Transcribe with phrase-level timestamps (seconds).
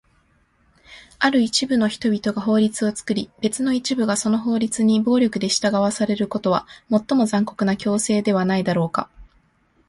[1.19, 9.11] ある一部の人々が法律を作り、別の一部がその法律に暴力で従わされることは、最も残酷な強制ではないだろうか？